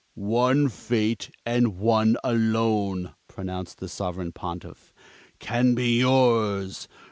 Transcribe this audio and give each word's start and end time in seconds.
"One 0.15 0.67
fate, 0.69 1.29
and 1.45 1.77
one 1.77 2.17
alone," 2.23 3.13
pronounced 3.27 3.77
the 3.79 3.87
Sovereign 3.87 4.31
Pontiff, 4.31 4.91
"can 5.37 5.75
be 5.75 5.99
yours. 5.99 6.87